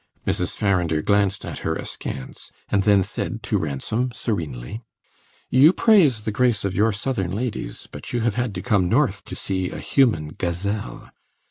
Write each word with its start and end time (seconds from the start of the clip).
Mrs. 0.25 0.57
Farrinder 0.57 1.03
glanced 1.03 1.45
at 1.45 1.59
her 1.59 1.75
askance, 1.75 2.51
and 2.69 2.81
then 2.81 3.03
said 3.03 3.43
to 3.43 3.59
Ransom 3.59 4.11
serenely: 4.15 4.81
"You 5.51 5.73
praise 5.73 6.23
the 6.23 6.31
grace 6.31 6.65
of 6.65 6.73
your 6.73 6.91
Southern 6.91 7.33
ladies, 7.33 7.87
but 7.91 8.11
you 8.11 8.21
have 8.21 8.33
had 8.33 8.55
to 8.55 8.63
come 8.63 8.89
North 8.89 9.23
to 9.25 9.35
see 9.35 9.69
a 9.69 9.77
human 9.77 10.29
gazelle. 10.29 11.11